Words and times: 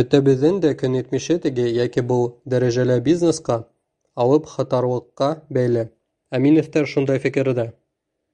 Бөтәбеҙҙең 0.00 0.58
дә 0.64 0.70
көнитмеше 0.82 1.36
теге 1.46 1.64
йәки 1.70 2.04
был 2.12 2.22
дәрәжәлә 2.54 2.98
бизнесҡа, 3.10 3.58
алыпһатарлыҡҡа 4.26 5.32
бәйле— 5.58 5.84
Әминевтәр 6.40 6.92
шундай 6.94 7.26
фекерҙә. 7.28 7.68